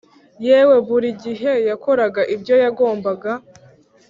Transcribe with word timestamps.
yewe 0.45 0.75
buri 0.87 1.09
gihe 1.23 1.51
yakoraga 1.69 2.21
ibyo 2.35 2.55
yagombaga 2.63 3.31